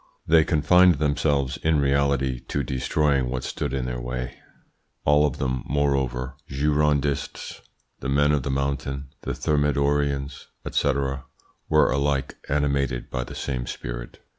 They 0.25 0.43
confined 0.43 0.95
themselves, 0.95 1.57
in 1.57 1.79
reality, 1.79 2.39
to 2.47 2.63
destroying 2.63 3.29
what 3.29 3.43
stood 3.43 3.71
in 3.71 3.85
their 3.85 4.01
way. 4.01 4.33
All 5.05 5.27
of 5.27 5.37
them, 5.37 5.61
moreover 5.67 6.37
Girondists, 6.49 7.61
the 7.99 8.09
Men 8.09 8.31
of 8.31 8.41
the 8.41 8.49
Mountain, 8.49 9.09
the 9.21 9.35
Thermidorians, 9.35 10.47
&c. 10.71 10.91
were 11.69 11.91
alike 11.91 12.35
animated 12.49 13.11
by 13.11 13.23
the 13.23 13.35
same 13.35 13.67
spirit. 13.67 14.17